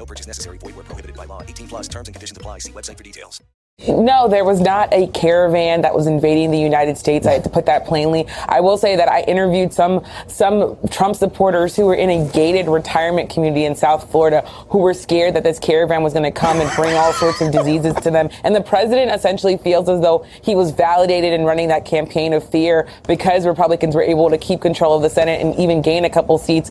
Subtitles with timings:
[0.00, 0.56] No purchase necessary.
[0.56, 1.42] Void where prohibited by law.
[1.42, 2.60] 18 plus terms and conditions apply.
[2.60, 3.42] See website for details.
[3.86, 7.26] No, there was not a caravan that was invading the United States.
[7.26, 8.26] I had to put that plainly.
[8.48, 12.66] I will say that I interviewed some some Trump supporters who were in a gated
[12.66, 16.62] retirement community in South Florida who were scared that this caravan was going to come
[16.62, 18.30] and bring all sorts of diseases to them.
[18.42, 22.48] And the president essentially feels as though he was validated in running that campaign of
[22.48, 26.10] fear because Republicans were able to keep control of the Senate and even gain a
[26.10, 26.70] couple seats.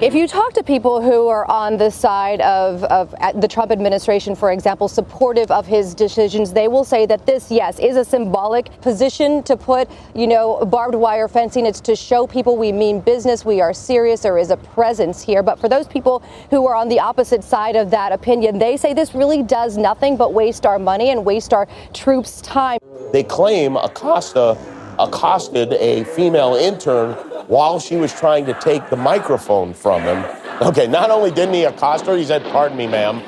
[0.00, 4.36] If you talk to people who are on the side of, of the Trump administration,
[4.36, 8.80] for example, supportive of his decisions, they will say that this, yes, is a symbolic
[8.80, 11.66] position to put, you know, barbed wire fencing.
[11.66, 15.42] It's to show people we mean business, we are serious, there is a presence here.
[15.42, 18.94] But for those people who are on the opposite side of that opinion, they say
[18.94, 22.78] this really does nothing but waste our money and waste our troops' time.
[23.12, 24.56] They claim Acosta
[24.98, 27.12] accosted a female intern
[27.46, 30.24] while she was trying to take the microphone from him.
[30.60, 33.22] Okay, not only didn't he accost her, he said, Pardon me, ma'am.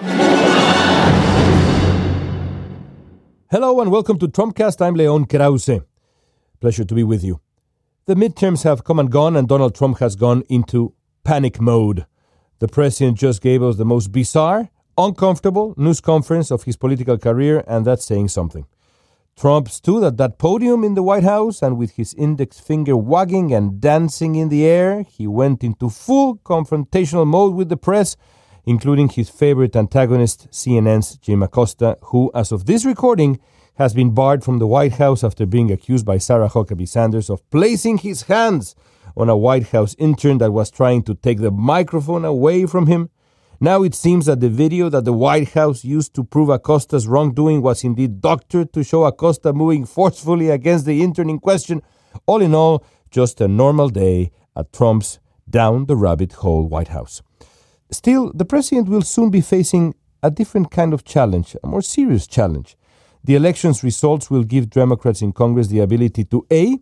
[3.51, 4.85] Hello and welcome to Trumpcast.
[4.85, 5.81] I'm Leon Krauze.
[6.61, 7.41] Pleasure to be with you.
[8.07, 12.07] The midterms have come and gone, and Donald Trump has gone into panic mode.
[12.59, 17.65] The president just gave us the most bizarre, uncomfortable news conference of his political career,
[17.67, 18.67] and that's saying something.
[19.37, 23.55] Trump stood at that podium in the White House and with his index finger wagging
[23.55, 28.17] and dancing in the air, he went into full confrontational mode with the press,
[28.67, 33.41] including his favorite antagonist, CNN's Jim Acosta, who, as of this recording,
[33.77, 37.49] has been barred from the White House after being accused by Sarah Huckabee Sanders of
[37.51, 38.75] placing his hands
[39.17, 43.09] on a White House intern that was trying to take the microphone away from him.
[43.63, 47.61] Now it seems that the video that the White House used to prove Acosta's wrongdoing
[47.61, 51.83] was indeed doctored to show Acosta moving forcefully against the intern in question.
[52.25, 57.21] All in all, just a normal day at Trump's down the rabbit hole White House.
[57.91, 62.27] Still, the president will soon be facing a different kind of challenge, a more serious
[62.27, 62.79] challenge.
[63.23, 66.79] The election's results will give Democrats in Congress the ability to A.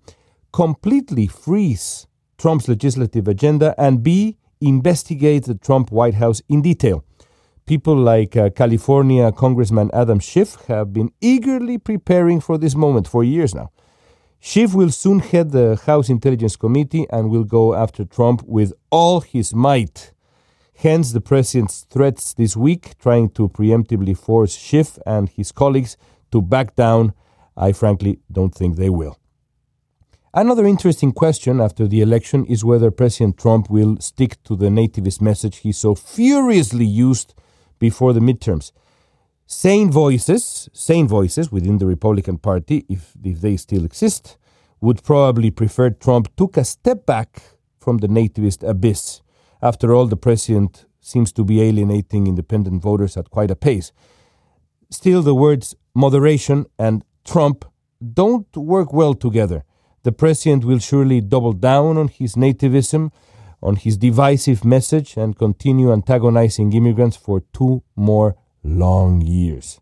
[0.53, 2.07] completely freeze
[2.39, 7.05] Trump's legislative agenda, and B investigate the Trump White House in detail.
[7.67, 13.23] People like uh, California Congressman Adam Schiff have been eagerly preparing for this moment for
[13.23, 13.71] years now.
[14.41, 19.21] Schiff will soon head the House Intelligence Committee and will go after Trump with all
[19.21, 20.13] his might.
[20.77, 25.97] Hence, the president's threats this week, trying to preemptively force Schiff and his colleagues
[26.31, 27.13] to back down.
[27.57, 29.18] I frankly don't think they will.
[30.35, 35.23] Another interesting question after the election is whether President Trump will stick to the nativist
[35.23, 37.35] message he so furiously used
[37.79, 38.71] before the midterms.
[39.47, 44.37] Sane voices, sane voices within the Republican Party, if, if they still exist,
[44.83, 47.41] would probably prefer Trump took a step back
[47.81, 49.23] from the nativist abyss.
[49.63, 53.93] After all, the president seems to be alienating independent voters at quite a pace.
[54.91, 57.65] Still, the words moderation and Trump
[58.13, 59.65] don't work well together
[60.03, 63.11] the president will surely double down on his nativism,
[63.63, 69.81] on his divisive message, and continue antagonizing immigrants for two more long years.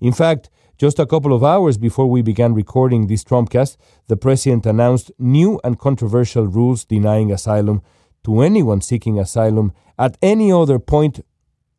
[0.00, 3.76] In fact, just a couple of hours before we began recording this Trumpcast,
[4.08, 7.80] the president announced new and controversial rules denying asylum
[8.24, 11.20] to anyone seeking asylum at any other point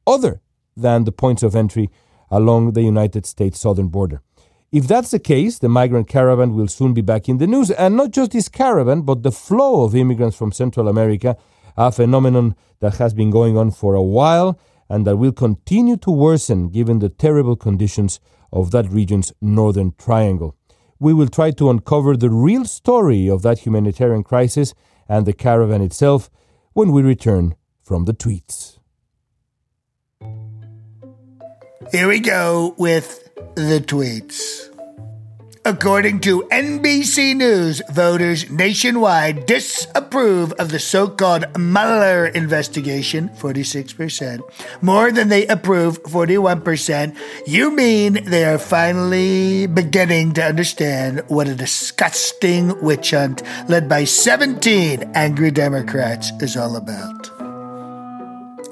[0.08, 0.42] other
[0.76, 1.90] than the points of entry
[2.32, 4.22] along the United States southern border.
[4.70, 7.72] If that's the case, the migrant caravan will soon be back in the news.
[7.72, 11.38] And not just this caravan, but the flow of immigrants from Central America,
[11.78, 16.12] a phenomenon that has been going on for a while and that will continue to
[16.12, 18.20] worsen given the terrible conditions
[18.52, 20.56] of that region's northern triangle.
[21.00, 24.74] We will try to uncover the real story of that humanitarian crisis
[25.08, 26.30] and the caravan itself
[26.74, 28.77] when we return from the tweets.
[31.92, 34.68] Here we go with the tweets.
[35.64, 44.42] According to NBC News, voters nationwide disapprove of the so called Mueller investigation, 46%.
[44.82, 47.18] More than they approve, 41%.
[47.46, 54.04] You mean they are finally beginning to understand what a disgusting witch hunt led by
[54.04, 57.37] 17 angry Democrats is all about.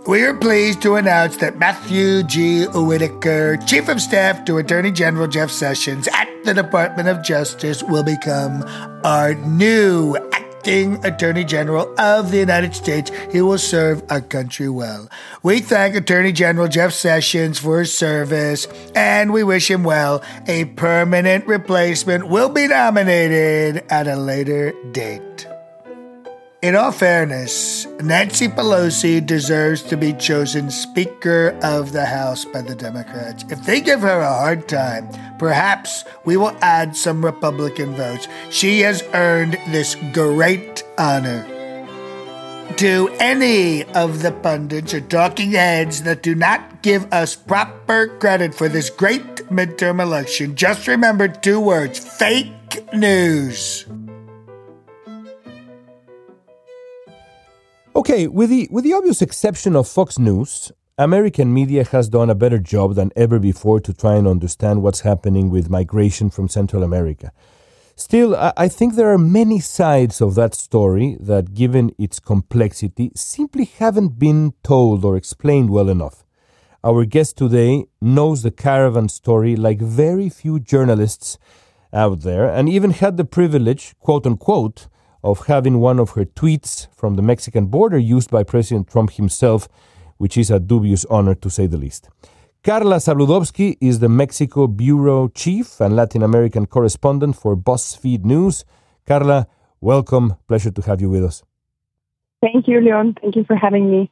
[0.07, 2.65] We are pleased to announce that Matthew G.
[2.65, 8.03] Whitaker, Chief of Staff to Attorney General Jeff Sessions at the Department of Justice, will
[8.03, 8.63] become
[9.03, 13.11] our new acting Attorney General of the United States.
[13.31, 15.09] He will serve our country well.
[15.41, 20.23] We thank Attorney General Jeff Sessions for his service and we wish him well.
[20.47, 25.47] A permanent replacement will be nominated at a later date.
[26.65, 32.73] In all fairness, Nancy Pelosi deserves to be chosen Speaker of the House by the
[32.73, 33.45] Democrats.
[33.51, 35.07] If they give her a hard time,
[35.37, 38.27] perhaps we will add some Republican votes.
[38.49, 41.45] She has earned this great honor.
[42.77, 48.55] To any of the pundits or talking heads that do not give us proper credit
[48.55, 49.21] for this great
[49.53, 53.85] midterm election, just remember two words fake news.
[57.95, 62.35] Okay, with the with the obvious exception of Fox News, American media has done a
[62.35, 66.83] better job than ever before to try and understand what's happening with migration from Central
[66.83, 67.31] America.
[67.95, 73.63] Still, I, think there are many sides of that story that, given its complexity, simply
[73.63, 76.25] haven't been told or explained well enough.
[76.83, 81.37] Our guest today knows the caravan story like very few journalists
[81.93, 84.89] out there, and even had the privilege, quote unquote,
[85.25, 89.67] of having one of her tweets from the Mexican border used by President Trump himself,
[90.17, 92.07] which is a dubious honor to say the least.
[92.63, 98.65] Karla Zabludovsky is the Mexico Bureau Chief and Latin American correspondent for BuzzFeed News.
[99.05, 99.47] Karla,
[99.81, 100.35] welcome.
[100.47, 101.43] Pleasure to have you with us.
[102.41, 103.17] Thank you, Leon.
[103.21, 104.11] Thank you for having me.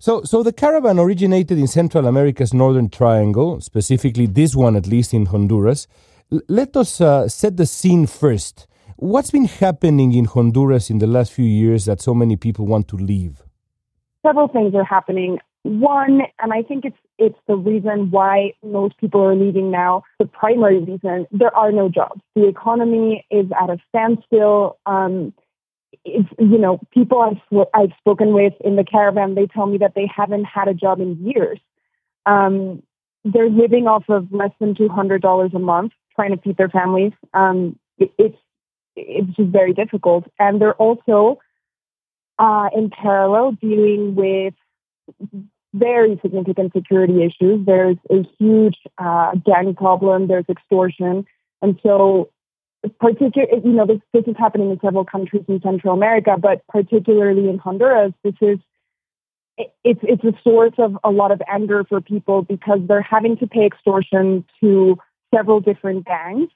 [0.00, 5.12] So, so the caravan originated in Central America's northern triangle, specifically this one, at least
[5.12, 5.88] in Honduras.
[6.32, 8.67] L- let us uh, set the scene first.
[9.00, 12.88] What's been happening in Honduras in the last few years that so many people want
[12.88, 13.44] to leave?
[14.26, 15.38] Several things are happening.
[15.62, 20.02] One, and I think it's it's the reason why most people are leaving now.
[20.18, 22.22] The primary reason there are no jobs.
[22.34, 24.80] The economy is at a standstill.
[24.84, 25.32] Um,
[26.04, 29.36] it's you know people I've I've spoken with in the caravan.
[29.36, 31.60] They tell me that they haven't had a job in years.
[32.26, 32.82] Um,
[33.24, 36.68] they're living off of less than two hundred dollars a month, trying to feed their
[36.68, 37.12] families.
[37.32, 38.36] Um, it, it's
[38.98, 40.24] it's just very difficult.
[40.38, 41.38] And they're also
[42.38, 44.54] uh, in parallel dealing with
[45.74, 47.64] very significant security issues.
[47.66, 50.28] There's a huge uh, gang problem.
[50.28, 51.26] There's extortion,
[51.62, 52.30] and so
[53.00, 57.48] particular, you know, this this is happening in several countries in Central America, but particularly
[57.48, 58.58] in Honduras, this is
[59.84, 63.46] it's it's a source of a lot of anger for people because they're having to
[63.46, 64.96] pay extortion to
[65.34, 66.48] several different gangs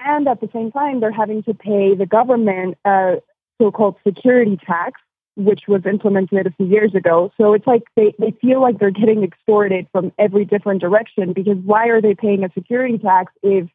[0.00, 3.16] and at the same time, they're having to pay the government a
[3.60, 5.00] so-called security tax,
[5.36, 7.32] which was implemented a few years ago.
[7.36, 11.58] So it's like they, they feel like they're getting extorted from every different direction because
[11.58, 13.68] why are they paying a security tax if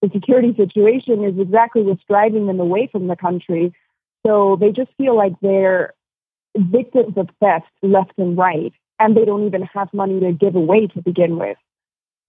[0.00, 3.72] the security situation is exactly what's driving them away from the country?
[4.26, 5.94] So they just feel like they're
[6.56, 10.86] victims of theft left and right, and they don't even have money to give away
[10.88, 11.56] to begin with.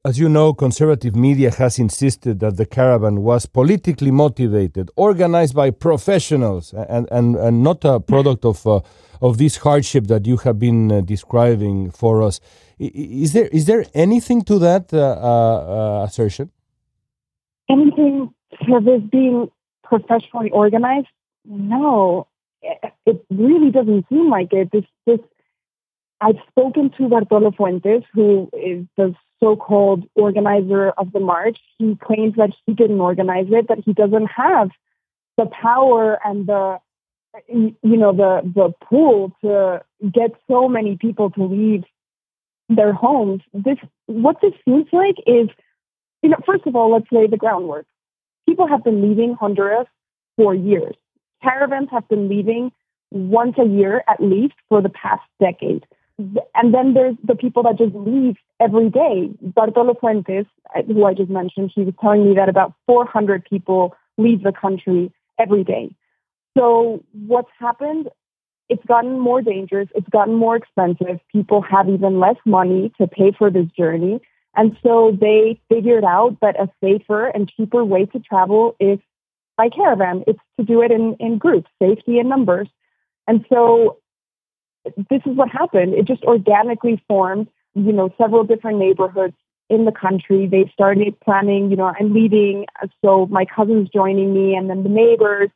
[0.05, 5.71] As you know, conservative media has insisted that the caravan was politically motivated, organized by
[5.71, 8.81] professionals, and, and, and not a product of, uh,
[9.21, 12.41] of this hardship that you have been uh, describing for us.
[12.79, 16.51] Is there, is there anything to that uh, uh, assertion?
[17.69, 18.33] Anything
[18.67, 19.49] for this being
[19.85, 21.07] professionally organized?
[21.45, 22.27] No,
[23.05, 24.69] it really doesn't seem like it.
[24.73, 25.19] This, this,
[26.21, 31.57] I've spoken to Bartolo Fuentes, who is the so-called organizer of the march.
[31.77, 34.69] He claims that he didn't organize it, that he doesn't have
[35.37, 36.79] the power and the
[37.47, 41.83] you know the the pool to get so many people to leave
[42.69, 43.41] their homes.
[43.53, 45.49] This what this seems like is
[46.21, 47.85] you know first of all let's lay the groundwork.
[48.47, 49.87] People have been leaving Honduras
[50.37, 50.95] for years.
[51.41, 52.71] Caravans have been leaving
[53.11, 55.85] once a year at least for the past decade
[56.17, 59.31] and then there's the people that just leave every day.
[59.41, 60.45] Bartolo Fuentes,
[60.87, 65.11] who I just mentioned, he was telling me that about 400 people leave the country
[65.39, 65.95] every day.
[66.57, 68.09] So what's happened?
[68.69, 69.89] It's gotten more dangerous.
[69.95, 71.19] It's gotten more expensive.
[71.31, 74.21] People have even less money to pay for this journey.
[74.55, 78.99] And so they figured out that a safer and cheaper way to travel is
[79.57, 80.23] by caravan.
[80.27, 82.67] It's to do it in, in groups, safety in numbers.
[83.27, 83.97] And so
[84.85, 85.93] this is what happened.
[85.93, 89.35] It just organically formed, you know, several different neighborhoods
[89.69, 90.47] in the country.
[90.47, 92.65] They started planning, you know, I'm leading,
[93.03, 95.49] so my cousin's joining me, and then the neighbors.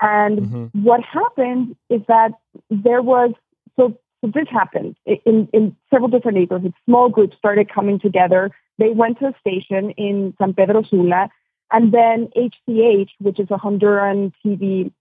[0.00, 0.82] And mm-hmm.
[0.82, 2.32] what happened is that
[2.70, 3.32] there was,
[3.76, 6.74] so So this happened in, in several different neighborhoods.
[6.84, 8.50] Small groups started coming together.
[8.78, 11.30] They went to a station in San Pedro Sula,
[11.70, 14.92] and then HCH, which is a Honduran TV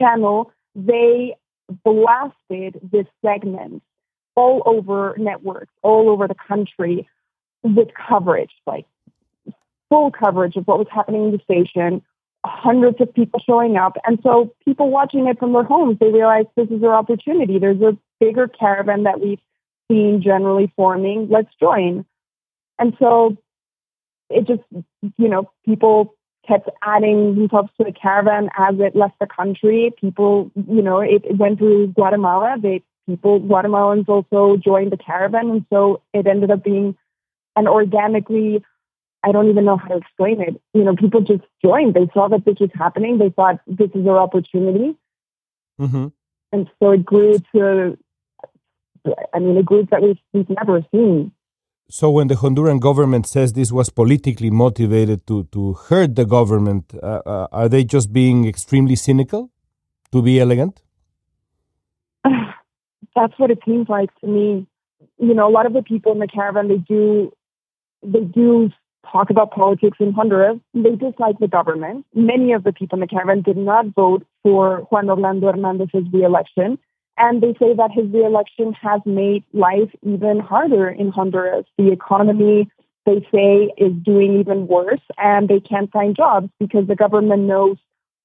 [0.00, 1.36] channel, they
[1.84, 3.82] blasted this segment
[4.34, 7.08] all over networks, all over the country
[7.62, 8.86] with coverage, like
[9.88, 12.02] full coverage of what was happening in the station,
[12.44, 13.96] hundreds of people showing up.
[14.06, 17.58] And so people watching it from their homes, they realize this is their opportunity.
[17.58, 19.40] There's a bigger caravan that we've
[19.90, 21.28] seen generally forming.
[21.28, 22.04] Let's join.
[22.78, 23.36] And so
[24.30, 24.62] it just,
[25.18, 26.14] you know, people
[26.46, 29.92] kept adding themselves to the caravan as it left the country.
[30.00, 32.56] People, you know, it, it went through Guatemala.
[32.60, 35.50] They people, Guatemalans also joined the caravan.
[35.50, 36.96] And so it ended up being
[37.56, 38.64] an organically
[39.24, 40.60] I don't even know how to explain it.
[40.74, 41.94] You know, people just joined.
[41.94, 43.18] They saw that this was happening.
[43.18, 44.96] They thought this is their opportunity.
[45.80, 46.08] Mm-hmm.
[46.50, 47.96] And so it grew to,
[49.32, 51.32] I mean, a group that we've, we've never seen.
[51.88, 56.92] So when the Honduran government says this was politically motivated to, to hurt the government,
[57.02, 59.50] uh, uh, are they just being extremely cynical,
[60.10, 60.82] to be elegant?
[62.24, 64.66] That's what it seems like to me.
[65.18, 67.32] You know, a lot of the people in the caravan, they do,
[68.02, 68.70] they do
[69.10, 70.58] talk about politics in Honduras.
[70.74, 72.06] They dislike the government.
[72.14, 76.78] Many of the people in the caravan did not vote for Juan Orlando Hernandez's reelection.
[77.22, 81.66] And they say that his reelection has made life even harder in Honduras.
[81.78, 82.68] The economy,
[83.06, 87.76] they say, is doing even worse, and they can't find jobs because the government knows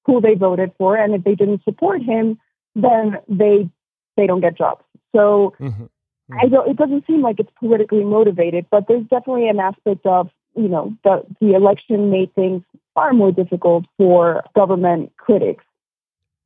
[0.04, 2.38] who they voted for, and if they didn't support him,
[2.74, 3.70] then they
[4.16, 4.82] they don't get jobs.
[5.14, 5.84] So mm-hmm.
[6.32, 10.30] I don't, it doesn't seem like it's politically motivated, but there's definitely an aspect of
[10.58, 12.62] you know, the, the election made things
[12.94, 15.64] far more difficult for government critics.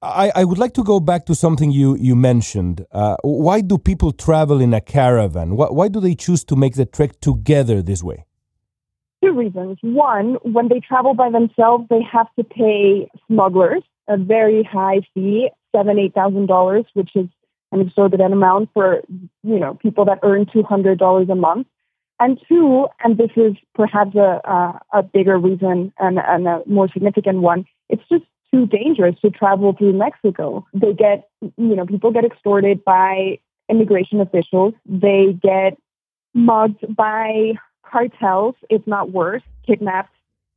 [0.03, 2.85] I, I would like to go back to something you, you mentioned.
[2.91, 5.57] Uh, why do people travel in a caravan?
[5.57, 8.25] Why, why do they choose to make the trek together this way?
[9.23, 9.79] Two reasons.
[9.83, 15.51] One, when they travel by themselves, they have to pay smugglers a very high fee,
[15.71, 17.29] seven, eight thousand dollars, which is
[17.71, 19.03] an exorbitant amount for
[19.45, 21.69] you know people that earn two hundred dollars a month.
[22.19, 26.89] And two, and this is perhaps a, a, a bigger reason and, and a more
[26.89, 30.67] significant one, it's just too dangerous to travel through Mexico.
[30.75, 34.75] They get, you know, people get extorted by immigration officials.
[34.85, 35.79] They get
[36.35, 37.55] mugged by
[37.85, 40.15] cartels, if not worse, kidnapped,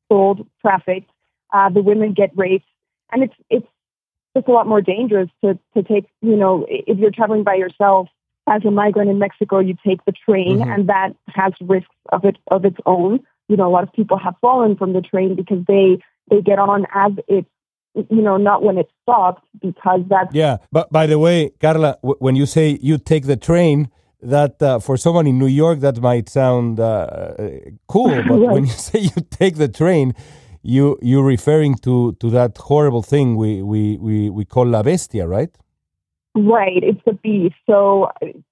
[0.10, 1.10] sold, trafficked.
[1.54, 2.68] Uh, the women get raped,
[3.12, 3.68] and it's it's
[4.36, 6.06] just a lot more dangerous to to take.
[6.22, 8.10] You know, if you're traveling by yourself,
[8.48, 10.70] as a migrant in Mexico, you take the train, mm-hmm.
[10.70, 13.22] and that has risks of it of its own.
[13.48, 16.00] You know, a lot of people have fallen from the train because they
[16.30, 17.48] they get on as it's
[17.96, 20.58] you know not when it stopped because that's yeah.
[20.72, 23.90] But by the way, Karla, w- when you say you take the train,
[24.22, 27.34] that uh, for someone in New York that might sound uh,
[27.88, 28.54] cool, but right.
[28.54, 30.14] when you say you take the train,
[30.62, 35.28] you you're referring to to that horrible thing we we we, we call la bestia,
[35.28, 35.52] right?
[36.38, 37.56] Right, it's the beast.
[37.66, 38.10] So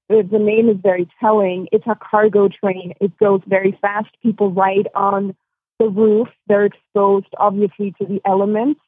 [0.07, 1.67] the name is very telling.
[1.73, 2.93] It's a cargo train.
[3.01, 4.07] It goes very fast.
[4.21, 5.35] People ride on
[5.79, 6.29] the roof.
[6.47, 8.79] They're exposed, obviously, to the elements.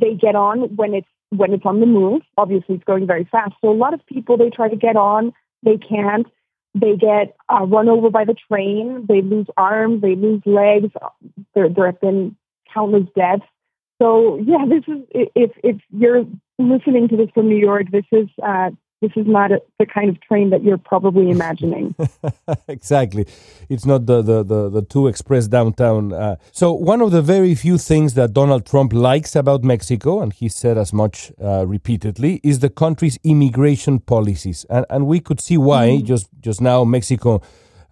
[0.00, 2.22] They get on when it's when it's on the move.
[2.36, 3.54] Obviously, it's going very fast.
[3.60, 5.32] So a lot of people they try to get on,
[5.62, 6.26] they can't.
[6.74, 9.06] They get uh, run over by the train.
[9.08, 10.02] They lose arms.
[10.02, 10.92] They lose legs.
[11.54, 12.36] There, there have been
[12.72, 13.44] countless deaths.
[14.02, 16.24] So yeah, this is if if you're
[16.58, 18.70] listening to this from New York, this is uh,
[19.04, 21.94] this is not a, the kind of train that you're probably imagining.
[22.68, 23.26] exactly,
[23.68, 26.12] it's not the the the, the two express downtown.
[26.12, 30.32] Uh, so one of the very few things that Donald Trump likes about Mexico, and
[30.32, 35.40] he said as much uh, repeatedly, is the country's immigration policies, and and we could
[35.40, 36.06] see why mm-hmm.
[36.06, 37.42] just just now Mexico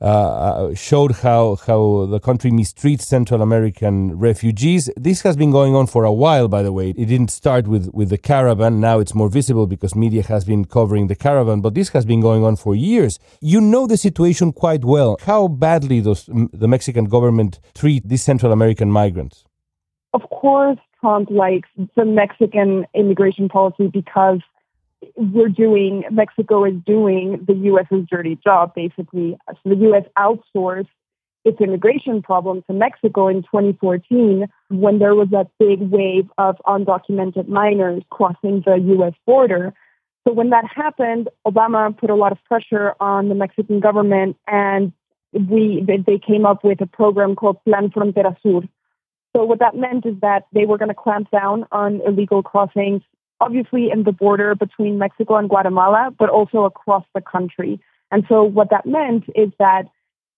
[0.02, 4.90] uh, uh, showed how how the country mistreats Central American refugees.
[4.96, 6.90] This has been going on for a while, by the way.
[6.90, 8.80] It didn't start with with the caravan.
[8.80, 12.20] Now it's more visible because media has been covering the caravan, but this has been
[12.20, 13.20] going on for years.
[13.40, 15.16] You know the situation quite well.
[15.22, 19.44] How badly does the Mexican government treat these Central American migrants?
[20.14, 24.40] Of course, Trump likes the Mexican immigration policy because
[25.16, 29.36] we're doing, Mexico is doing the U.S.'s dirty job, basically.
[29.48, 30.04] So the U.S.
[30.18, 30.88] outsourced
[31.44, 37.48] its immigration problem to Mexico in 2014 when there was that big wave of undocumented
[37.48, 39.14] minors crossing the U.S.
[39.26, 39.74] border.
[40.26, 44.92] So when that happened, Obama put a lot of pressure on the Mexican government, and
[45.32, 48.68] we they came up with a program called Plan Frontera Sur.
[49.34, 53.02] So what that meant is that they were going to clamp down on illegal crossings
[53.42, 57.80] obviously in the border between Mexico and Guatemala, but also across the country.
[58.10, 59.84] And so what that meant is that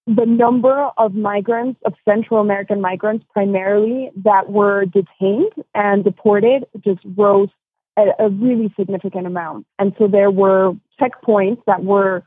[0.07, 7.01] the number of migrants, of Central American migrants primarily, that were detained and deported just
[7.17, 7.49] rose
[7.97, 9.67] a, a really significant amount.
[9.79, 12.23] And so there were checkpoints that were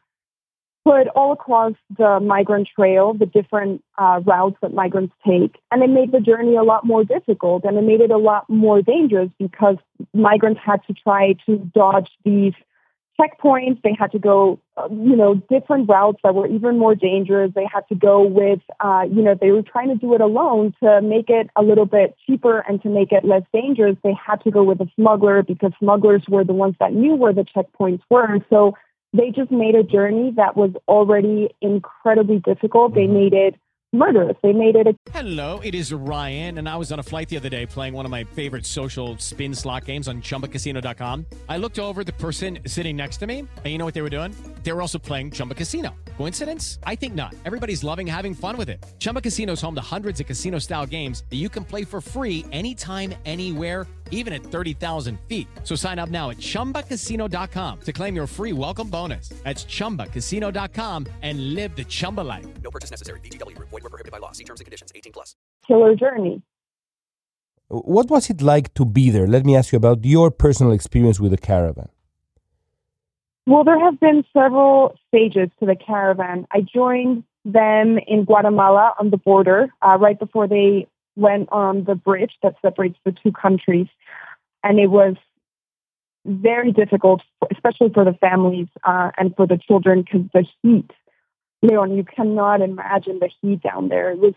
[0.88, 5.90] put all across the migrant trail, the different uh, routes that migrants take, and it
[5.90, 9.30] made the journey a lot more difficult and it made it a lot more dangerous
[9.38, 9.76] because
[10.14, 12.54] migrants had to try to dodge these
[13.20, 13.82] checkpoints.
[13.82, 17.52] They had to go, uh, you know, different routes that were even more dangerous.
[17.54, 20.74] They had to go with, uh, you know, they were trying to do it alone
[20.82, 23.98] to make it a little bit cheaper and to make it less dangerous.
[24.04, 27.34] They had to go with a smuggler because smugglers were the ones that knew where
[27.34, 28.38] the checkpoints were.
[28.50, 28.76] So
[29.14, 32.94] they just made a journey that was already incredibly difficult.
[32.94, 33.14] They mm-hmm.
[33.14, 33.56] made it
[33.94, 34.38] murderous.
[34.44, 37.38] They made it a Hello, it is Ryan, and I was on a flight the
[37.38, 41.26] other day playing one of my favorite social spin slot games on chumbacasino.com.
[41.50, 44.02] I looked over at the person sitting next to me, and you know what they
[44.02, 44.36] were doing?
[44.64, 45.96] They were also playing Chumba Casino.
[46.18, 46.80] Coincidence?
[46.84, 47.34] I think not.
[47.46, 48.86] Everybody's loving having fun with it.
[49.00, 52.02] Chumba Casino is home to hundreds of casino style games that you can play for
[52.02, 55.48] free anytime, anywhere, even at 30,000 feet.
[55.64, 59.30] So sign up now at chumbacasino.com to claim your free welcome bonus.
[59.44, 62.46] That's chumbacasino.com and live the Chumba life.
[62.62, 63.20] No purchase necessary.
[63.22, 63.70] VGW Group.
[63.70, 64.34] Void were prohibited by law.
[64.34, 64.92] See terms and conditions.
[64.96, 65.36] 18 plus.
[65.68, 66.42] killer journey.
[67.70, 69.28] What was it like to be there?
[69.28, 71.90] Let me ask you about your personal experience with the caravan.
[73.48, 76.46] Well, there have been several stages to the caravan.
[76.52, 81.96] I joined them in Guatemala on the border uh, right before they went on the
[81.96, 83.88] bridge that separates the two countries.
[84.66, 85.16] And it was
[86.26, 90.92] very difficult, especially for the families uh, and for the children, because the heat,
[91.62, 94.12] Leon, you cannot imagine the heat down there.
[94.12, 94.34] It was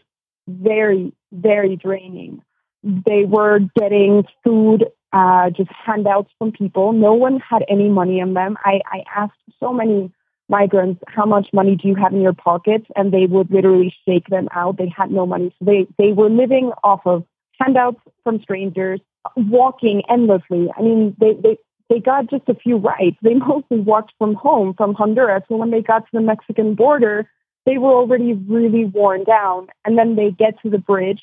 [0.46, 2.42] very, very draining.
[2.84, 6.92] They were getting food, uh, just handouts from people.
[6.92, 8.56] No one had any money in them.
[8.64, 10.12] I, I asked so many
[10.48, 12.86] migrants, how much money do you have in your pockets?
[12.96, 14.78] And they would literally shake them out.
[14.78, 15.54] They had no money.
[15.58, 17.24] So they, they were living off of
[17.60, 19.00] handouts from strangers,
[19.36, 20.68] walking endlessly.
[20.76, 23.16] I mean, they, they, they got just a few rides.
[23.22, 25.42] They mostly walked from home, from Honduras.
[25.48, 27.28] So when they got to the Mexican border,
[27.66, 29.68] they were already really worn down.
[29.84, 31.22] And then they get to the bridge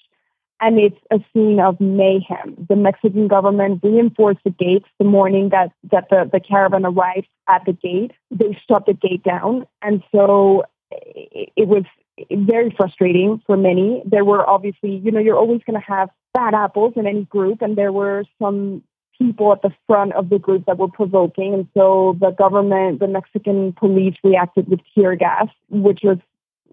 [0.59, 2.65] and it's a scene of mayhem.
[2.67, 7.63] The Mexican government reinforced the gates the morning that, that the, the caravan arrived at
[7.65, 8.11] the gate.
[8.31, 9.67] They shut the gate down.
[9.81, 11.83] And so it, it was
[12.31, 14.01] very frustrating for many.
[14.05, 17.61] There were obviously, you know, you're always going to have bad apples in any group,
[17.61, 18.83] and there were some
[19.17, 21.53] people at the front of the group that were provoking.
[21.53, 26.17] And so the government, the Mexican police reacted with tear gas, which was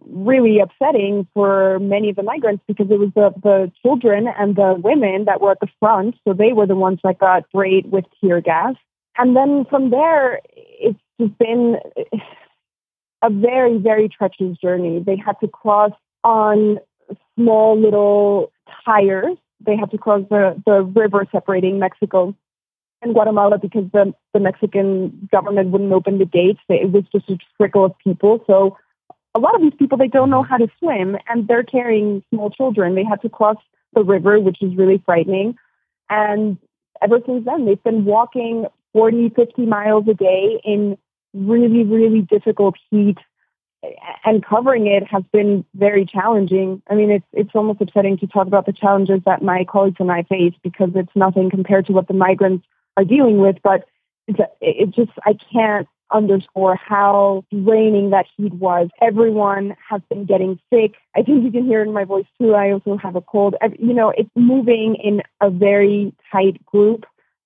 [0.06, 4.74] really upsetting for many of the migrants because it was the, the children and the
[4.82, 6.16] women that were at the front.
[6.26, 8.74] So they were the ones that got sprayed with tear gas.
[9.16, 11.76] And then from there, it's just been
[13.22, 15.02] a very, very treacherous journey.
[15.04, 16.78] They had to cross on
[17.36, 18.52] small little
[18.84, 19.36] tires.
[19.64, 22.34] They had to cross the, the river separating Mexico
[23.02, 26.60] and Guatemala because the, the Mexican government wouldn't open the gates.
[26.68, 28.42] It was just a trickle of people.
[28.46, 28.76] So
[29.34, 32.50] a lot of these people they don't know how to swim and they're carrying small
[32.50, 32.94] children.
[32.94, 33.56] They had to cross
[33.92, 35.56] the river which is really frightening.
[36.08, 36.58] And
[37.02, 40.96] ever since then they've been walking 40 50 miles a day in
[41.32, 43.18] really really difficult heat.
[44.24, 46.82] And covering it has been very challenging.
[46.88, 50.12] I mean it's it's almost upsetting to talk about the challenges that my colleagues and
[50.12, 52.66] i face because it's nothing compared to what the migrants
[52.96, 53.84] are dealing with but
[54.28, 58.88] it's, it just i can't underscore how draining that heat was.
[59.00, 60.94] Everyone has been getting sick.
[61.16, 62.54] I think you can hear it in my voice too.
[62.54, 63.54] I also have a cold.
[63.78, 67.04] You know, it's moving in a very tight group,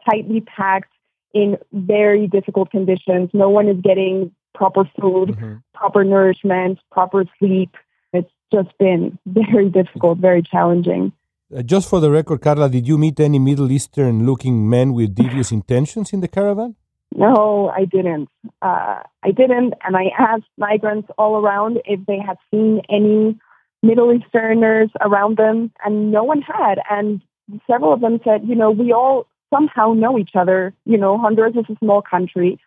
[0.09, 0.92] tightly packed
[1.35, 3.31] in very difficult conditions.
[3.33, 5.55] No one is getting proper food, mm-hmm.
[5.75, 7.71] proper nourishment, proper sleep.
[8.12, 11.12] It's just been very difficult, very challenging.
[11.55, 15.14] Uh, just for the record, Karla, did you meet any Middle Eastern looking men with
[15.14, 16.77] devious intentions in the caravan?
[17.18, 18.28] No, I didn't.
[18.62, 23.37] Uh, I didn't, and I asked migrants all around if they had seen any
[23.83, 26.78] Middle Easterners around them, and no one had.
[26.88, 27.20] And
[27.66, 30.72] several of them said, you know, we all somehow know each other.
[30.85, 32.61] You know, Honduras is a small country.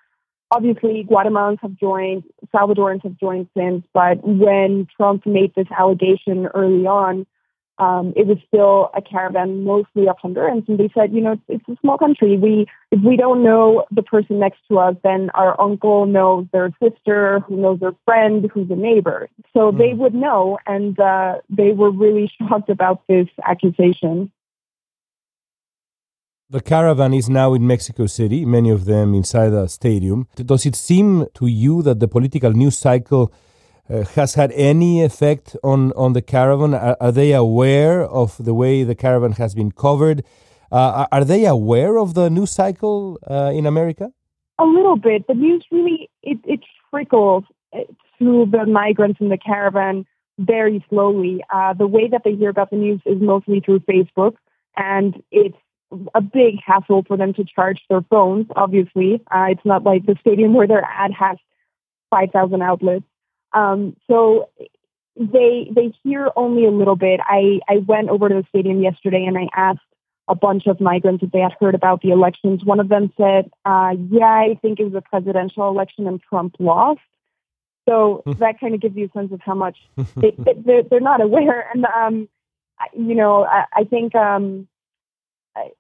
[0.54, 6.86] Obviously, Guatemalans have joined, Salvadorans have joined since, but when Trump made this allegation early
[6.86, 7.26] on,
[7.78, 11.42] um, it was still a caravan mostly of Hondurans, and they said, you know, it's,
[11.48, 12.38] it's, a small country.
[12.38, 16.72] We if we don't know the person next to us, then our uncle knows their
[16.82, 19.30] sister, who knows their friend, who's a neighbor.
[19.54, 19.78] So mm.
[19.78, 24.32] they would know, and uh, they were really shocked about this accusation.
[26.50, 30.28] The caravan is now in Mexico City, many of them inside a stadium.
[30.36, 33.32] Does it seem to you that the political news cycle
[33.92, 36.74] uh, has had any effect on, on the caravan?
[36.74, 40.24] Are, are, they aware of the way the caravan has been covered?
[40.72, 44.12] Uh, are they aware of the news cycle uh, in America?
[44.60, 45.28] A little bit.
[45.28, 47.80] The news really it, it trickles uh,
[48.20, 50.06] to the migrants in the caravan
[50.40, 51.44] very slowly.
[51.54, 54.36] Uh, the way that they hear about the news is mostly through Facebook,
[54.78, 55.58] and it's
[56.16, 58.48] a big hassle for them to charge their phones.
[58.56, 61.38] Obviously, uh, it's not like the stadium where their ad has
[62.10, 63.06] five thousand outlets.
[63.54, 64.50] Um, so
[65.16, 67.20] they they hear only a little bit.
[67.24, 69.80] I I went over to the stadium yesterday and I asked
[70.28, 72.64] a bunch of migrants if they had heard about the elections.
[72.64, 76.56] One of them said, uh, "Yeah, I think it was a presidential election and Trump
[76.60, 77.02] lost."
[77.88, 79.78] So that kind of gives you a sense of how much
[80.16, 81.70] they, they're, they're not aware.
[81.74, 82.30] And um,
[82.98, 84.68] you know, I, I think um,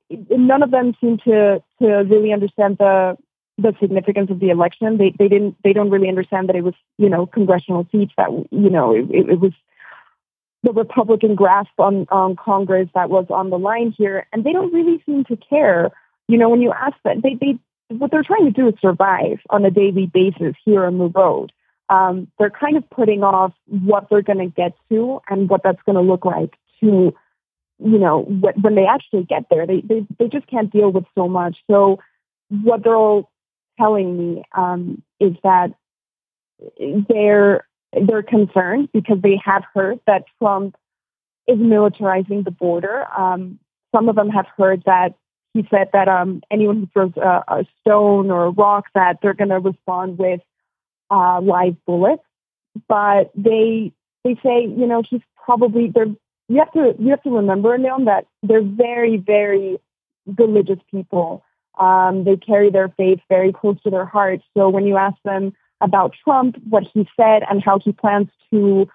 [0.09, 3.17] none of them seem to to really understand the
[3.57, 4.97] the significance of the election.
[4.97, 8.29] They they didn't they don't really understand that it was you know congressional seats that
[8.51, 9.53] you know it, it, was
[10.63, 14.73] the Republican grasp on on Congress that was on the line here, and they don't
[14.73, 15.91] really seem to care.
[16.27, 17.59] You know, when you ask them, they they
[17.89, 21.51] what they're trying to do is survive on a daily basis here on the road.
[21.89, 25.81] Um, they're kind of putting off what they're going to get to and what that's
[25.85, 27.13] going to look like to,
[27.79, 29.67] you know, when they actually get there.
[29.67, 31.57] They, they they just can't deal with so much.
[31.69, 31.99] So
[32.49, 33.30] what they're all
[33.81, 35.73] telling me um, is that
[37.09, 37.65] they're
[38.07, 40.75] they're concerned because they have heard that Trump
[41.47, 43.05] is militarizing the border.
[43.17, 43.59] Um,
[43.93, 45.15] some of them have heard that
[45.53, 49.33] he said that um, anyone who throws a, a, stone or a rock that they're
[49.33, 50.39] going to respond with
[51.09, 52.23] uh, live bullets.
[52.87, 53.91] But they
[54.23, 56.05] they say you know he's probably they're
[56.47, 59.77] you have to you have to remember Leon that they're very very
[60.37, 61.43] religious people.
[61.81, 64.41] Um, they carry their faith very close to their heart.
[64.55, 68.87] So when you ask them about Trump, what he said, and how he plans to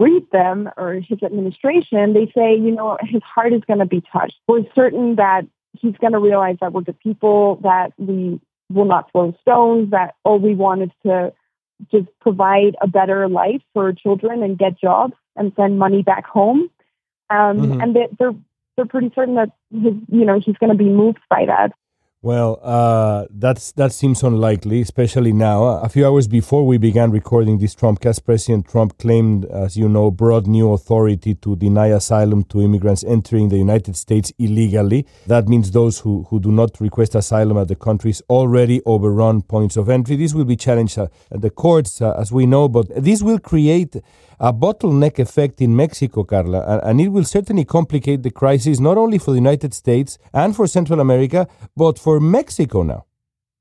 [0.00, 4.02] read them or his administration, they say, you know, his heart is going to be
[4.10, 4.36] touched.
[4.48, 8.40] We're certain that he's going to realize that we're the people, that we
[8.72, 11.32] will not throw stones, that all we want is to
[11.90, 16.70] just provide a better life for children and get jobs and send money back home.
[17.28, 17.80] Um, mm-hmm.
[17.80, 18.34] And they, they're
[18.76, 21.72] they're pretty certain that his, you know he's going to be moved by that.
[22.24, 25.64] Well, uh, that's that seems unlikely, especially now.
[25.64, 30.10] A few hours before we began recording this Trumpcast, President Trump claimed, as you know,
[30.10, 35.06] broad new authority to deny asylum to immigrants entering the United States illegally.
[35.26, 39.76] That means those who, who do not request asylum at the country's already overrun points
[39.76, 40.16] of entry.
[40.16, 43.96] This will be challenged at the courts, uh, as we know, but this will create
[44.40, 49.18] a bottleneck effect in Mexico, Karla, and it will certainly complicate the crisis not only
[49.18, 53.04] for the United States and for Central America, but for Mexico now.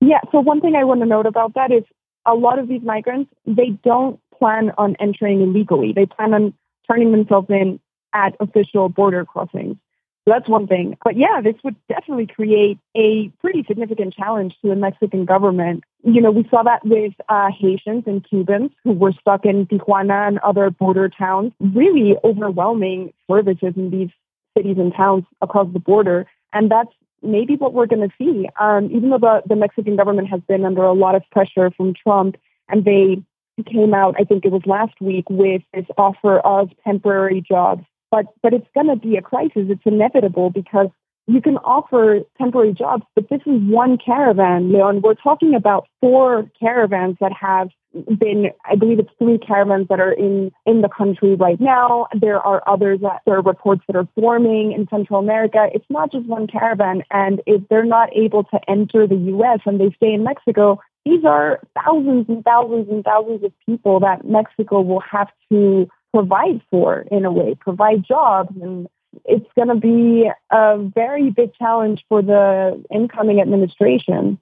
[0.01, 1.83] Yeah, so one thing I want to note about that is
[2.25, 5.93] a lot of these migrants, they don't plan on entering illegally.
[5.93, 6.53] They plan on
[6.89, 7.79] turning themselves in
[8.13, 9.77] at official border crossings.
[10.25, 10.97] So that's one thing.
[11.03, 15.83] But yeah, this would definitely create a pretty significant challenge to the Mexican government.
[16.03, 20.27] You know, we saw that with uh, Haitians and Cubans who were stuck in Tijuana
[20.27, 24.09] and other border towns, really overwhelming services in these
[24.57, 26.27] cities and towns across the border.
[26.51, 28.49] And that's maybe what we're going to see.
[28.59, 31.93] Um, even though the, the Mexican government has been under a lot of pressure from
[31.93, 32.35] Trump
[32.67, 33.23] and they
[33.71, 38.27] came out, I think it was last week, with this offer of temporary jobs but
[38.43, 39.65] but it's going to be a crisis.
[39.73, 40.89] It's inevitable because
[41.27, 45.01] you can offer temporary jobs, but this is one caravan, Leon.
[45.01, 47.69] We're talking about four caravans that have
[48.17, 52.07] been, I believe it's three caravans that are in, in the country right now.
[52.19, 55.67] There are others that there are reports that are forming in Central America.
[55.73, 57.03] It's not just one caravan.
[57.11, 59.59] And if they're not able to enter the U.S.
[59.65, 64.25] and they stay in Mexico, these are thousands and thousands and thousands of people that
[64.25, 68.55] Mexico will have to provide for in a way, provide jobs.
[68.61, 68.87] And
[69.25, 74.39] it's going to be a very big challenge for the incoming administration.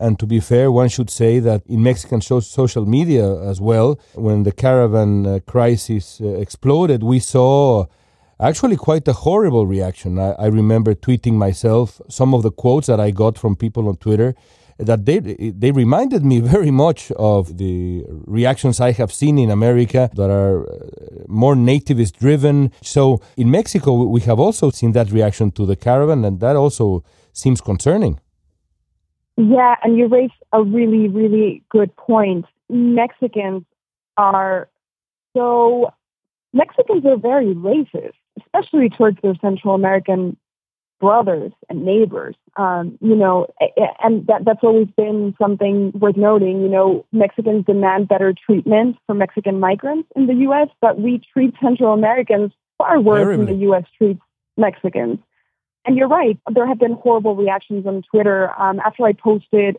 [0.00, 4.42] And to be fair, one should say that in Mexican social media as well, when
[4.42, 7.86] the caravan uh, crisis uh, exploded, we saw
[8.40, 10.18] actually quite a horrible reaction.
[10.18, 13.96] I, I remember tweeting myself some of the quotes that I got from people on
[13.96, 14.34] Twitter
[14.78, 20.10] that they they reminded me very much of the reactions I have seen in America
[20.14, 20.76] that are uh,
[21.28, 22.72] more nativist driven.
[22.82, 27.04] So in Mexico, we have also seen that reaction to the caravan, and that also
[27.32, 28.20] seems concerning.
[29.36, 32.46] Yeah, and you raise a really, really good point.
[32.68, 33.64] Mexicans
[34.16, 34.68] are
[35.36, 35.90] so
[36.52, 40.36] Mexicans are very racist, especially towards their Central American
[41.04, 42.34] brothers and neighbors.
[42.56, 43.46] Um, you know,
[44.02, 46.62] and that, that's always been something worth noting.
[46.62, 51.52] You know, Mexicans demand better treatment for Mexican migrants in the U.S., but we treat
[51.62, 53.84] Central Americans far worse than the U.S.
[53.98, 54.22] treats
[54.56, 55.18] Mexicans.
[55.84, 59.76] And you're right, there have been horrible reactions on Twitter um, after I posted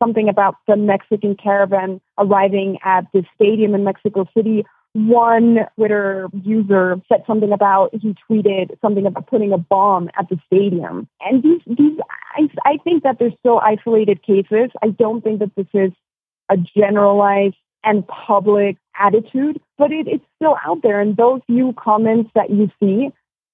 [0.00, 4.64] something about the Mexican caravan arriving at the stadium in Mexico City.
[4.94, 10.38] One Twitter user said something about he tweeted something about putting a bomb at the
[10.46, 11.08] stadium.
[11.20, 11.98] And these these
[12.36, 14.70] I, I think that they're still isolated cases.
[14.82, 15.90] I don't think that this is
[16.48, 21.00] a generalized and public attitude, but it, it's still out there.
[21.00, 23.10] And those few comments that you see,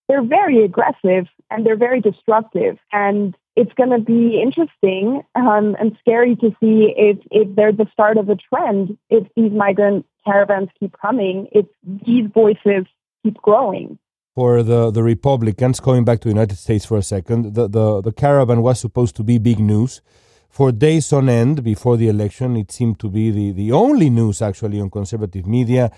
[0.09, 2.79] they're very aggressive and they're very destructive.
[2.93, 7.89] And it's going to be interesting um, and scary to see if, if they're the
[7.93, 11.67] start of a trend, if these migrant caravans keep coming, if
[12.07, 12.87] these voices
[13.23, 13.99] keep growing.
[14.35, 18.01] For the, the Republicans, going back to the United States for a second, the, the,
[18.01, 20.01] the caravan was supposed to be big news.
[20.49, 24.43] For days on end before the election, it seemed to be the, the only news
[24.43, 25.91] actually on conservative media.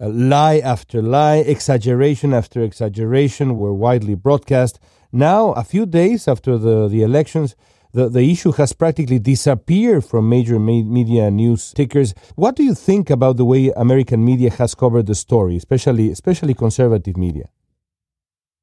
[0.00, 4.78] Uh, lie after lie, exaggeration after exaggeration were widely broadcast.
[5.10, 7.56] Now, a few days after the, the elections,
[7.96, 12.12] the, the issue has practically disappeared from major ma- media news tickers.
[12.34, 16.52] What do you think about the way American media has covered the story, especially especially
[16.52, 17.48] conservative media?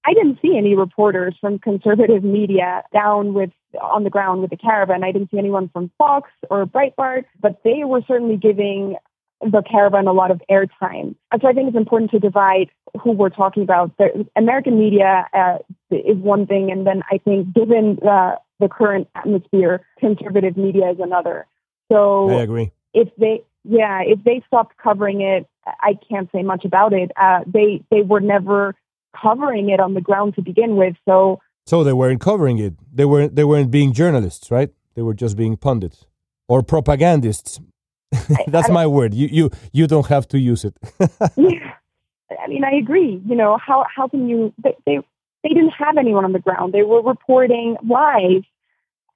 [0.06, 3.50] I didn't see any reporters from conservative media down with
[3.82, 5.04] on the ground with the caravan.
[5.04, 8.98] I didn't see anyone from Fox or Breitbart, but they were certainly giving
[9.42, 11.16] the caravan a lot of airtime.
[11.42, 12.70] So I think it's important to divide
[13.02, 13.98] who we're talking about.
[13.98, 15.58] The American media uh,
[15.90, 21.00] is one thing, and then I think given uh, the current atmosphere, conservative media is
[21.10, 21.38] another.
[21.92, 22.68] So I agree.
[22.94, 25.42] if they yeah if they stopped covering it
[25.90, 28.60] i can't say much about it uh, they they were never
[29.26, 32.74] covering it on the ground to begin with so So they weren't covering it.
[32.98, 34.70] They weren't they weren't being journalists, right?
[34.96, 36.00] They were just being pundits
[36.52, 37.52] or propagandists.
[38.54, 39.12] That's my word.
[39.14, 39.46] You you
[39.78, 40.76] you don't have to use it.
[41.38, 41.72] yeah
[42.44, 44.98] i mean i agree you know how how can you they, they
[45.44, 48.44] they didn't have anyone on the ground they were reporting live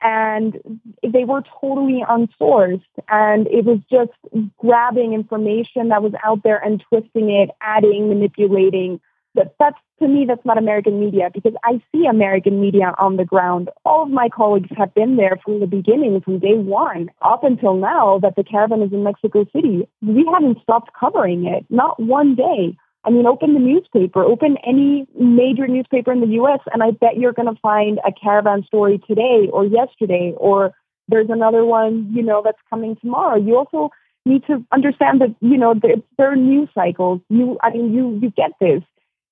[0.01, 2.81] and they were totally unsourced.
[3.09, 4.11] And it was just
[4.57, 8.99] grabbing information that was out there and twisting it adding manipulating.
[9.33, 13.25] But that's to me that's not american media because i see american media on the
[13.25, 13.69] ground.
[13.85, 17.75] All of my colleagues have been there from the beginning from day one up until
[17.75, 19.87] now that the caravan is in mexico city.
[20.01, 25.07] We haven't stopped covering it not one day I mean, open the newspaper, open any
[25.17, 29.01] major newspaper in the U.S., and I bet you're going to find a caravan story
[29.07, 30.73] today or yesterday, or
[31.07, 33.37] there's another one, you know, that's coming tomorrow.
[33.37, 33.91] You also
[34.25, 37.21] need to understand that, you know, there, there are news cycles.
[37.29, 38.83] You, I mean, you, you get this.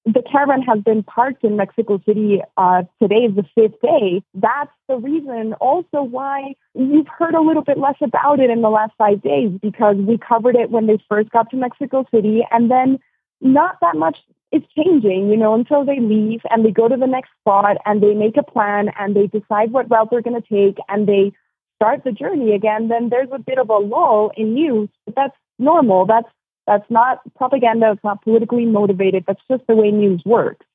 [0.06, 2.42] The caravan has been parked in Mexico City.
[2.58, 4.24] Uh, today is the fifth day.
[4.36, 8.70] That's the reason also why you've heard a little bit less about it in the
[8.70, 12.70] last five days because we covered it when they first got to Mexico City and
[12.70, 13.00] then
[13.42, 14.18] not that much
[14.52, 18.02] is changing, you know, until they leave and they go to the next spot and
[18.02, 21.34] they make a plan and they decide what route they're going to take and they
[21.76, 24.90] start the journey again, then there's a bit of a lull in news.
[25.06, 26.06] But that's normal.
[26.06, 26.30] That's
[26.68, 27.92] that's not propaganda.
[27.92, 29.26] It's not politically motivated.
[29.28, 30.66] That's just the way news works.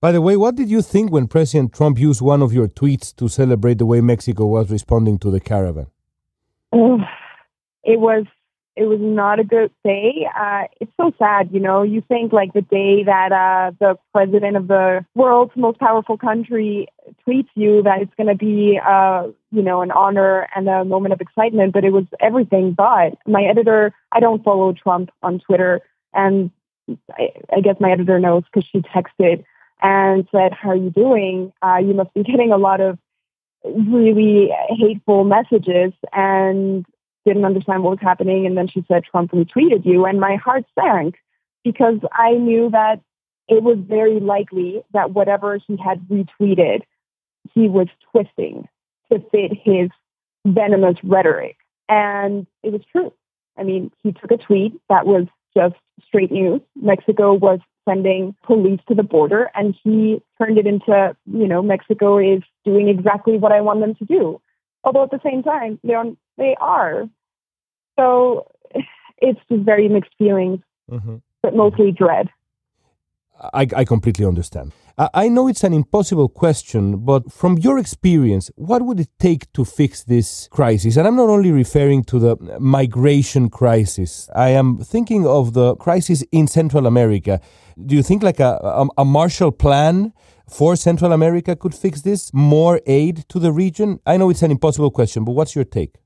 [0.00, 3.14] By the way, what did you think when President Trump used one of your tweets
[3.16, 5.86] to celebrate the way Mexico was responding to the caravan?
[6.72, 7.00] Ugh.
[7.84, 8.24] It was
[8.76, 10.28] it was not a good day.
[10.36, 11.82] Uh, it's so sad, you know.
[11.82, 16.88] You think like the day that uh, the president of the world's most powerful country
[17.26, 21.12] tweets you that it's going to be, uh, you know, an honor and a moment
[21.12, 23.16] of excitement, but it was everything but.
[23.26, 25.80] My editor, I don't follow Trump on Twitter,
[26.12, 26.50] and
[27.12, 29.44] I, I guess my editor knows because she texted
[29.82, 31.52] and said, "How are you doing?
[31.62, 32.98] Uh, you must be getting a lot of."
[33.64, 36.84] really hateful messages and
[37.24, 38.46] didn't understand what was happening.
[38.46, 40.04] And then she said, Trump retweeted you.
[40.04, 41.16] And my heart sank
[41.64, 43.00] because I knew that
[43.48, 46.82] it was very likely that whatever he had retweeted,
[47.54, 48.68] he was twisting
[49.12, 49.90] to fit his
[50.46, 51.56] venomous rhetoric.
[51.88, 53.12] And it was true.
[53.58, 56.60] I mean, he took a tweet that was just straight news.
[56.74, 62.18] Mexico was sending police to the border, and he turned it into, you know, Mexico
[62.18, 64.40] is doing exactly what I want them to do.
[64.84, 66.04] Although at the same time, they are,
[66.38, 67.04] they are.
[67.98, 68.46] So
[69.18, 71.22] it's just very mixed feelings, Mhm.
[71.42, 72.28] but mostly dread.
[73.52, 74.72] I, I completely understand.
[74.96, 79.52] I, I know it's an impossible question, but from your experience, what would it take
[79.54, 80.96] to fix this crisis?
[80.96, 86.22] And I'm not only referring to the migration crisis, I am thinking of the crisis
[86.30, 87.40] in Central America.
[87.84, 90.12] Do you think like a, a, a Marshall Plan
[90.48, 92.32] for Central America could fix this?
[92.32, 94.00] More aid to the region?
[94.06, 95.96] I know it's an impossible question, but what's your take?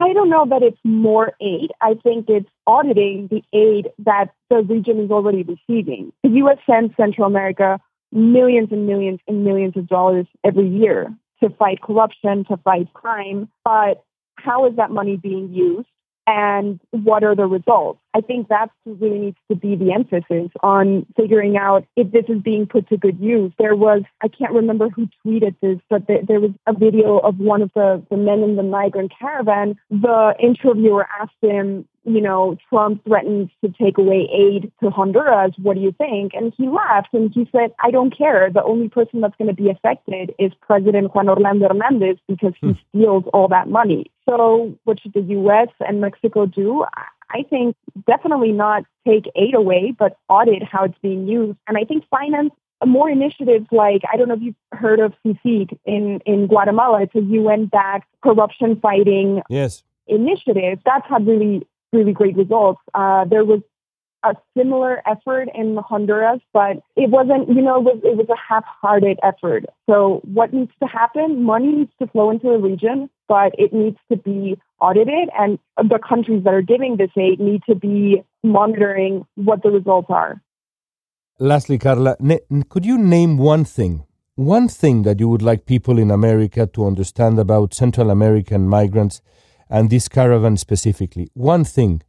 [0.00, 1.70] I don't know that it's more aid.
[1.80, 6.12] I think it's auditing the aid that the region is already receiving.
[6.22, 6.58] The U.S.
[6.68, 7.80] sends Central America
[8.12, 13.48] millions and millions and millions of dollars every year to fight corruption, to fight crime.
[13.64, 14.04] But
[14.36, 15.88] how is that money being used?
[16.26, 18.00] And what are the results?
[18.14, 22.42] I think that really needs to be the emphasis on figuring out if this is
[22.42, 23.52] being put to good use.
[23.58, 27.62] There was, I can't remember who tweeted this, but there was a video of one
[27.62, 29.76] of the, the men in the migrant caravan.
[29.90, 35.52] The interviewer asked him, you know, Trump threatens to take away aid to Honduras.
[35.60, 36.32] What do you think?
[36.34, 38.48] And he laughed and he said, I don't care.
[38.50, 42.68] The only person that's going to be affected is President Juan Orlando Hernandez because he
[42.68, 42.78] mm.
[42.88, 44.10] steals all that money.
[44.28, 45.68] So what should the U.S.
[45.80, 46.84] and Mexico do?
[47.30, 51.58] I think definitely not take aid away, but audit how it's being used.
[51.66, 52.52] And I think finance
[52.84, 57.02] more initiatives like I don't know if you've heard of CICIG in in Guatemala.
[57.02, 59.82] It's a UN-backed corruption fighting yes.
[60.06, 60.80] initiative.
[60.84, 62.80] That's had really really great results.
[62.94, 63.60] Uh, there was
[64.30, 68.40] a similar effort in Honduras, but it wasn't, you know, it was, it was a
[68.48, 69.64] half-hearted effort.
[69.88, 71.42] So what needs to happen?
[71.42, 75.98] Money needs to flow into the region, but it needs to be audited, and the
[75.98, 80.40] countries that are giving this aid need to be monitoring what the results are.
[81.38, 82.16] Lastly, Karla,
[82.68, 86.86] could you name one thing, one thing that you would like people in America to
[86.86, 89.22] understand about Central American migrants
[89.68, 91.28] and this caravan specifically?
[91.34, 92.02] One thing.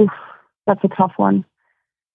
[0.00, 0.10] Oof,
[0.68, 1.44] that's a tough one.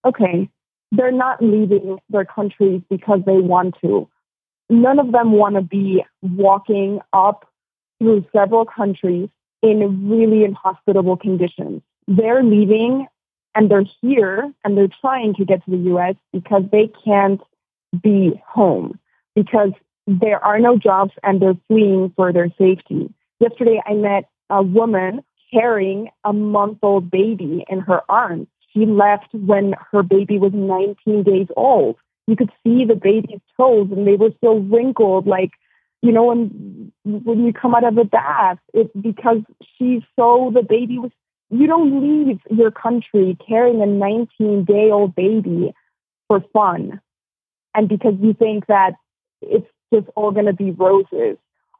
[0.06, 0.48] Okay,
[0.92, 4.08] they're not leaving their countries because they want to.
[4.70, 7.46] None of them want to be walking up
[7.98, 9.28] through several countries
[9.62, 11.82] in really inhospitable conditions.
[12.06, 13.06] They're leaving
[13.54, 17.40] and they're here and they're trying to get to the US because they can't
[18.02, 18.98] be home
[19.34, 19.72] because
[20.06, 23.12] there are no jobs and they're fleeing for their safety.
[23.40, 28.48] Yesterday, I met a woman carrying a month old baby in her arms.
[28.72, 31.96] She left when her baby was 19 days old.
[32.26, 35.50] You could see the baby's toes and they were still wrinkled, like,
[36.02, 39.42] you know, when, when you come out of a bath, it's because
[39.78, 41.12] she's so, the baby was,
[41.50, 45.72] you don't leave your country carrying a 19 day old baby
[46.28, 47.00] for fun.
[47.74, 48.92] And because you think that
[49.40, 51.36] it's just all going to be roses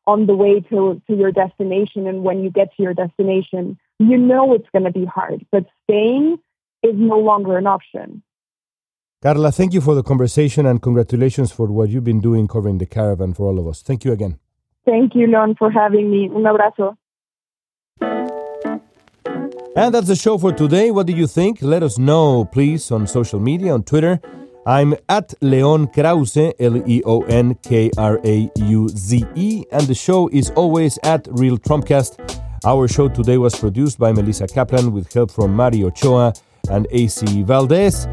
[0.07, 2.07] on the way to, to your destination.
[2.07, 5.65] And when you get to your destination, you know it's going to be hard, but
[5.85, 6.39] staying
[6.83, 8.23] is no longer an option.
[9.23, 12.87] Karla, thank you for the conversation and congratulations for what you've been doing covering the
[12.87, 13.81] caravan for all of us.
[13.81, 14.39] Thank you again.
[14.85, 16.29] Thank you, Leon, for having me.
[16.35, 16.97] Un abrazo.
[19.77, 20.91] And that's the show for today.
[20.91, 21.63] What do you think?
[21.63, 24.21] Let us know, please, on social media, on Twitter
[24.67, 29.87] I'm at Leon Krauze, L E O N K R A U Z E, and
[29.87, 32.41] the show is always at Real Trumpcast.
[32.65, 36.33] Our show today was produced by Melissa Kaplan with help from Mario Ochoa
[36.71, 38.07] and AC Valdez.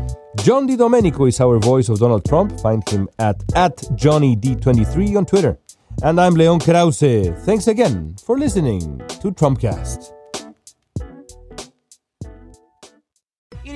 [0.43, 2.59] John DiDomenico is our voice of Donald Trump.
[2.59, 5.57] Find him at, at JohnnyD23 on Twitter.
[6.03, 7.37] And I'm Leon Krauze.
[7.45, 10.20] Thanks again for listening to Trumpcast.